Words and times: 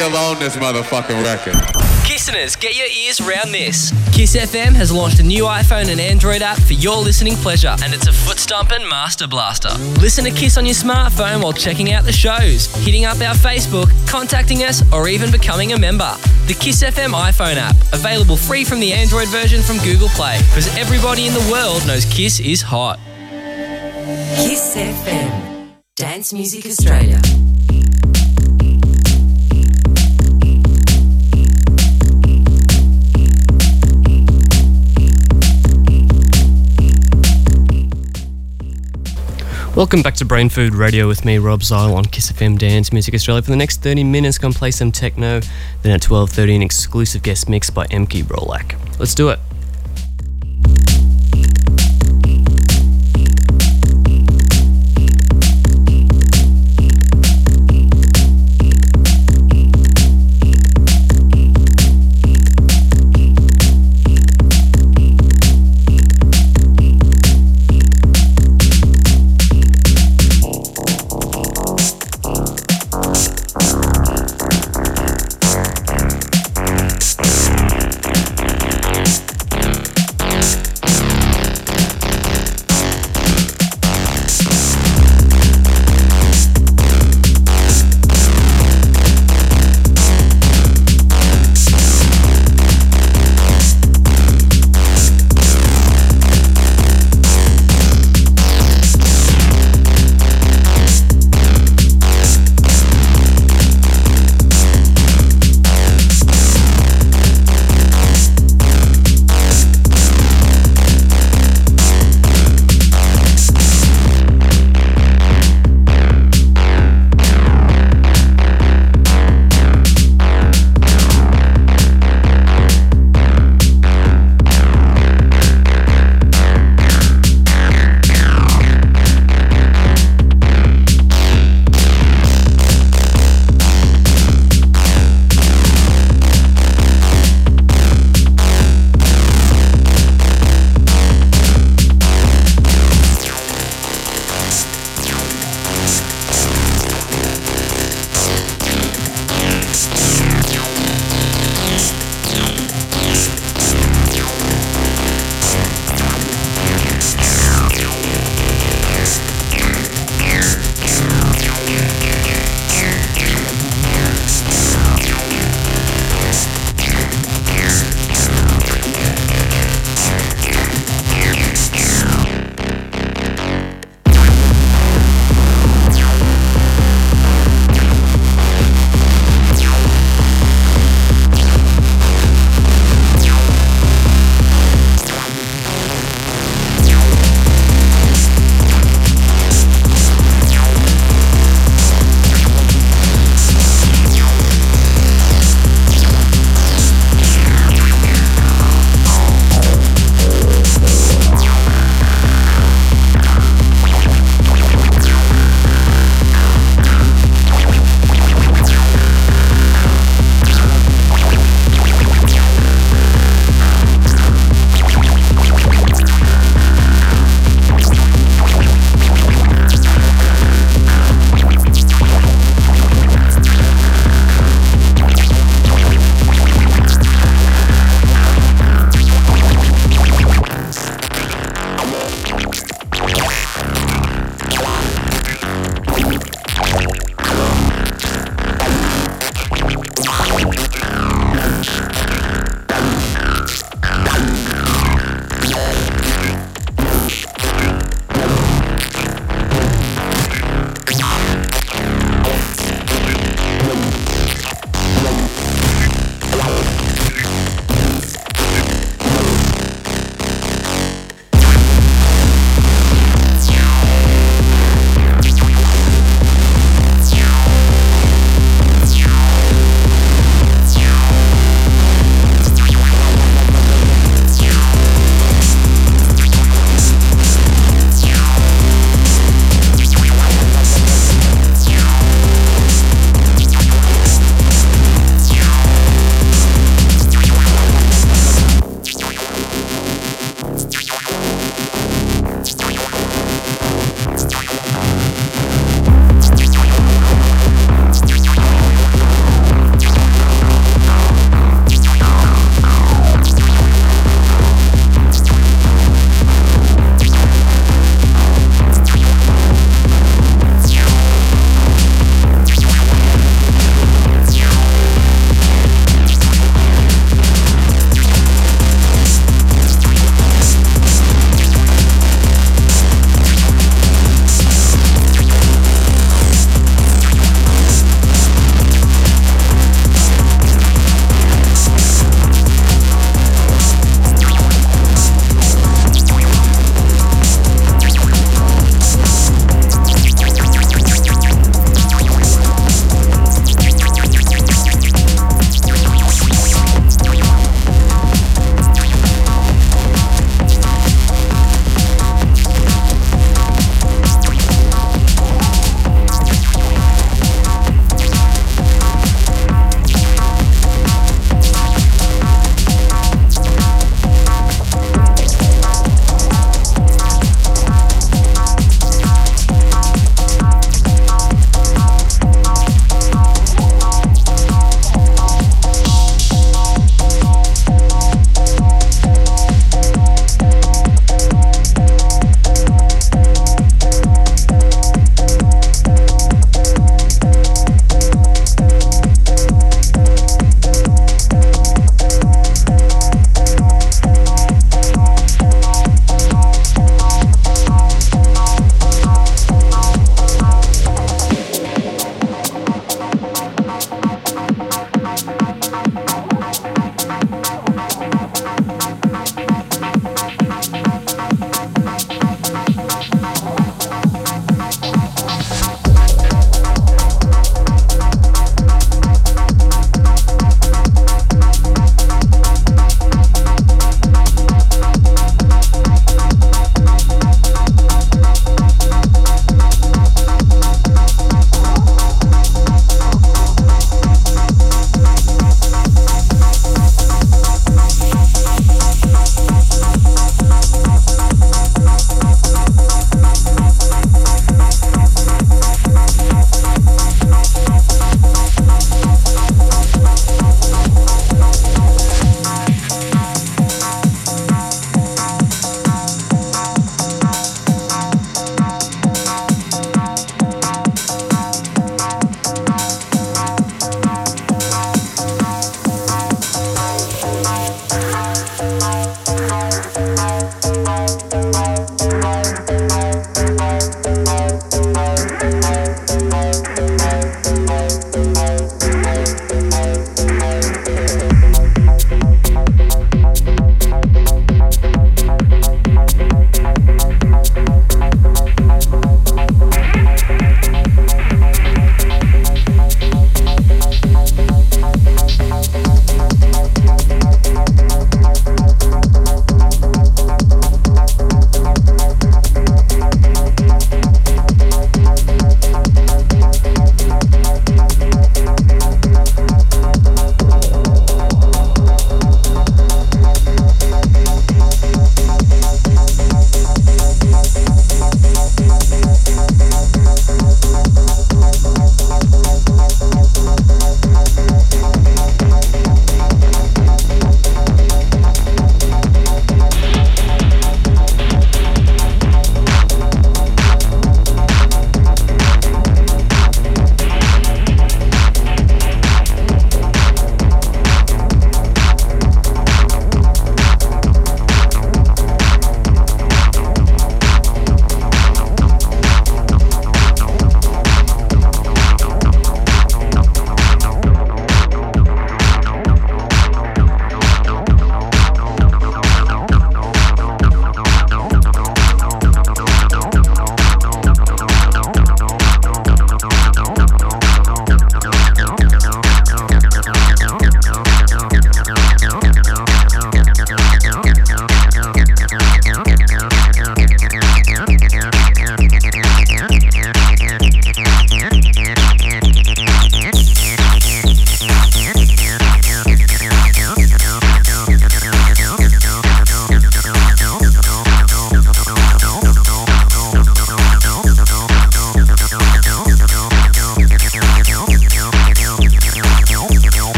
me 0.00 0.06
alone 0.06 0.38
this 0.38 0.56
motherfucking 0.56 1.22
record. 1.24 1.54
Listeners, 2.08 2.56
get 2.56 2.76
your 2.76 2.86
ears 2.86 3.20
round 3.20 3.52
this. 3.54 3.92
Kiss 4.12 4.36
FM 4.36 4.74
has 4.74 4.90
launched 4.90 5.20
a 5.20 5.22
new 5.22 5.44
iPhone 5.44 5.88
and 5.90 6.00
Android 6.00 6.42
app 6.42 6.58
for 6.58 6.74
your 6.74 6.96
listening 6.96 7.34
pleasure, 7.36 7.74
and 7.82 7.94
it's 7.94 8.06
a 8.06 8.12
foot 8.12 8.38
stomping 8.38 8.86
master 8.88 9.26
blaster. 9.26 9.70
Listen 10.00 10.24
to 10.24 10.30
Kiss 10.30 10.56
on 10.56 10.66
your 10.66 10.74
smartphone 10.74 11.42
while 11.42 11.52
checking 11.52 11.92
out 11.92 12.04
the 12.04 12.12
shows, 12.12 12.66
hitting 12.84 13.04
up 13.04 13.20
our 13.20 13.34
Facebook, 13.34 13.88
contacting 14.08 14.58
us, 14.58 14.82
or 14.92 15.08
even 15.08 15.30
becoming 15.30 15.72
a 15.72 15.78
member. 15.78 16.14
The 16.46 16.54
Kiss 16.54 16.82
FM 16.82 17.12
iPhone 17.12 17.56
app, 17.56 17.76
available 17.92 18.36
free 18.36 18.64
from 18.64 18.80
the 18.80 18.92
Android 18.92 19.28
version 19.28 19.62
from 19.62 19.78
Google 19.78 20.08
Play, 20.08 20.38
because 20.48 20.74
everybody 20.76 21.26
in 21.26 21.34
the 21.34 21.48
world 21.50 21.86
knows 21.86 22.04
Kiss 22.06 22.40
is 22.40 22.62
hot. 22.62 22.98
Kiss 24.36 24.76
FM, 24.76 25.72
Dance 25.96 26.32
Music 26.32 26.66
Australia. 26.66 27.20
Welcome 39.80 40.02
back 40.02 40.16
to 40.16 40.26
Brain 40.26 40.50
Food 40.50 40.74
Radio 40.74 41.08
with 41.08 41.24
me, 41.24 41.38
Rob 41.38 41.62
Zile 41.62 41.94
on 41.94 42.04
Kiss 42.04 42.30
FM 42.30 42.58
Dance 42.58 42.92
Music 42.92 43.14
Australia. 43.14 43.40
For 43.40 43.50
the 43.50 43.56
next 43.56 43.80
30 43.80 44.04
minutes, 44.04 44.36
gonna 44.36 44.52
play 44.52 44.70
some 44.70 44.92
techno. 44.92 45.40
Then 45.80 45.92
at 45.92 46.02
12:30, 46.02 46.56
an 46.56 46.60
exclusive 46.60 47.22
guest 47.22 47.48
mix 47.48 47.70
by 47.70 47.86
Emke 47.86 48.22
Rolak. 48.24 48.74
Let's 48.98 49.14
do 49.14 49.30
it. 49.30 49.38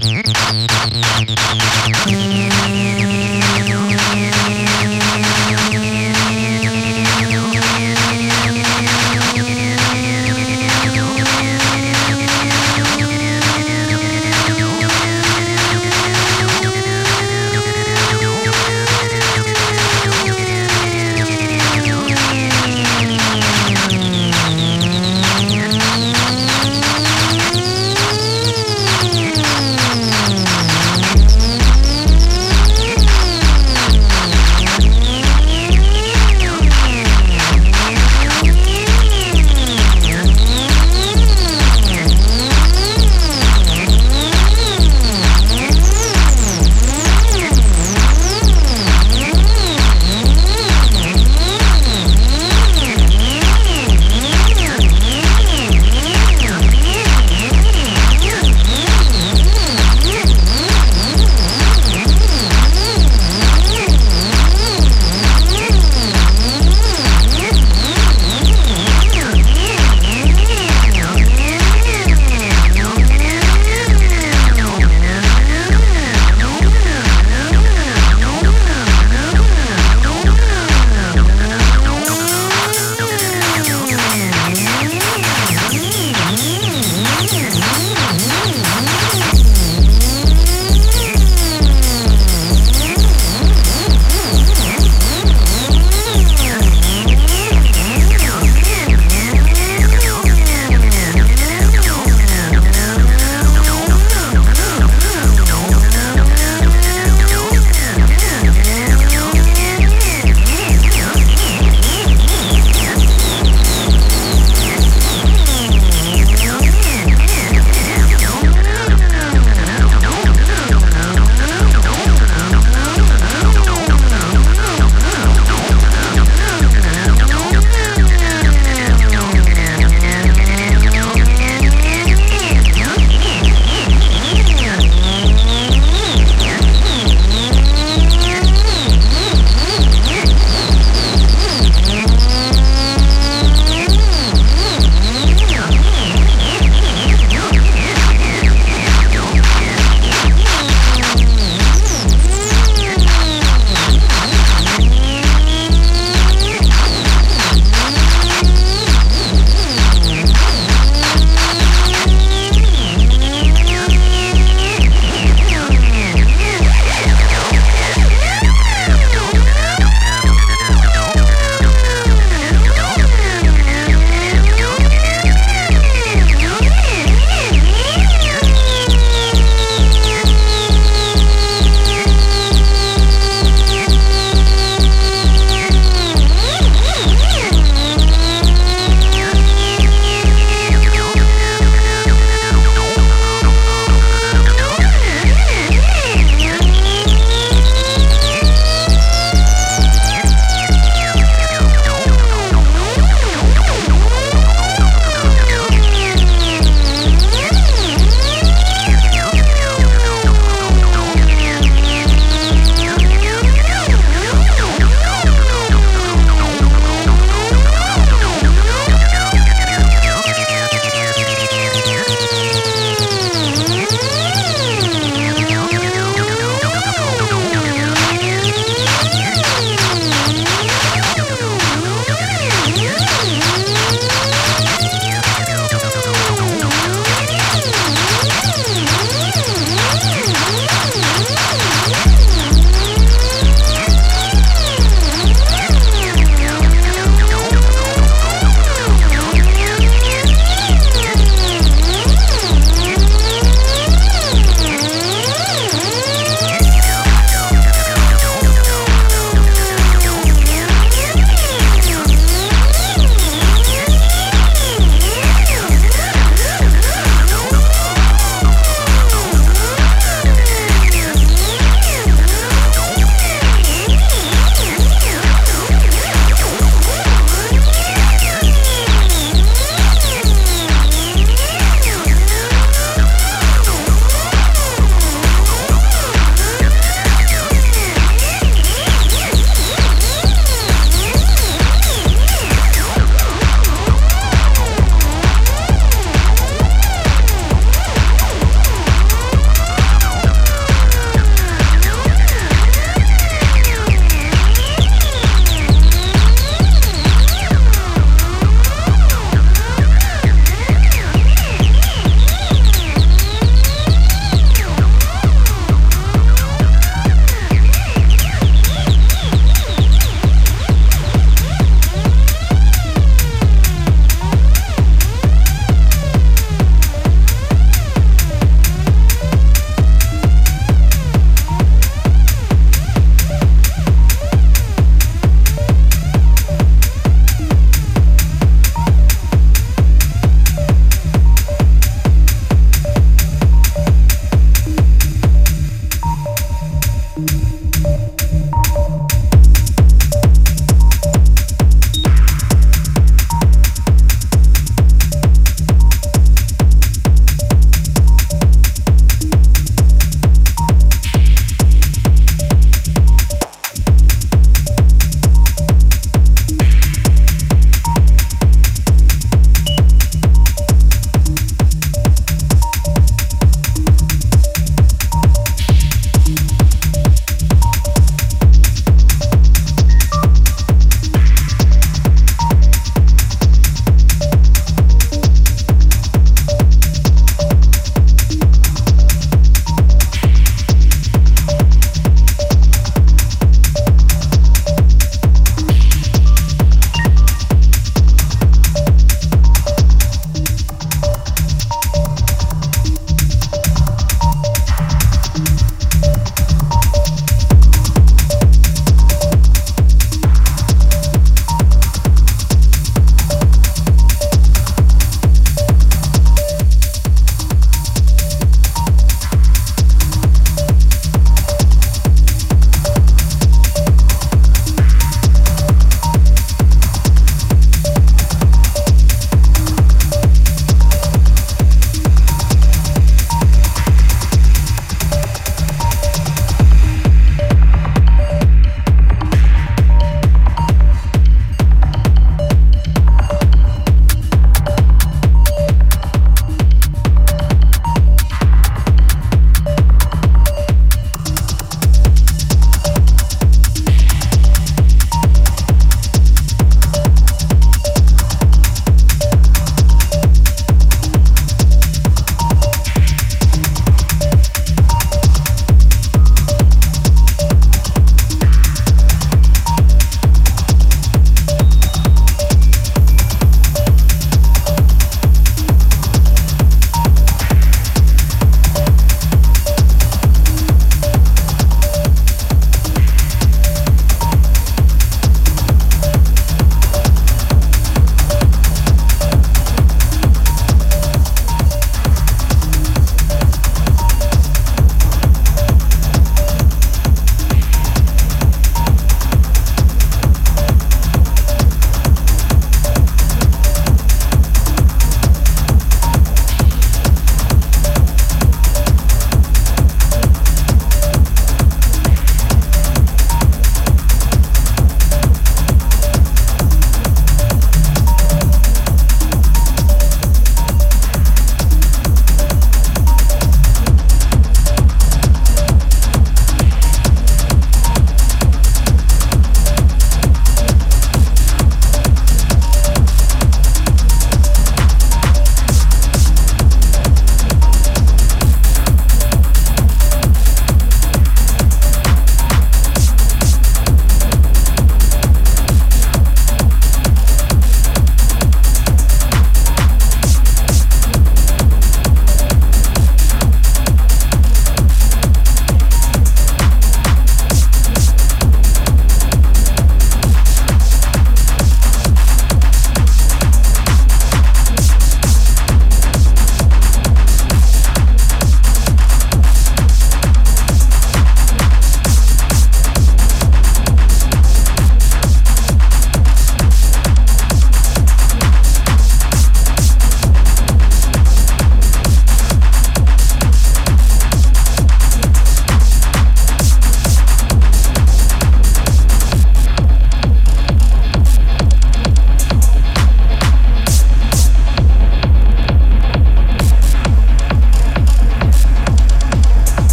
Thank 0.00 0.30
you. 2.10 2.27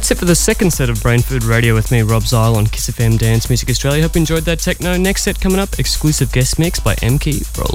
That's 0.00 0.12
it 0.12 0.16
for 0.16 0.24
the 0.24 0.34
second 0.34 0.70
set 0.70 0.88
of 0.88 1.02
Brain 1.02 1.20
Food 1.20 1.44
Radio 1.44 1.74
with 1.74 1.92
me, 1.92 2.00
Rob 2.00 2.22
Zile 2.22 2.56
on 2.56 2.64
Kiss 2.64 2.88
FM 2.88 3.18
Dance 3.18 3.50
Music 3.50 3.68
Australia. 3.68 4.00
Hope 4.00 4.14
you 4.14 4.20
enjoyed 4.20 4.44
that 4.44 4.58
techno. 4.58 4.96
Next 4.96 5.24
set 5.24 5.38
coming 5.38 5.58
up, 5.58 5.78
exclusive 5.78 6.32
guest 6.32 6.58
mix 6.58 6.80
by 6.80 6.94
MK 6.94 7.44
Rolak. 7.52 7.69